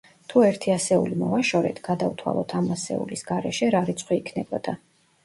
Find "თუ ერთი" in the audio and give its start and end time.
0.31-0.71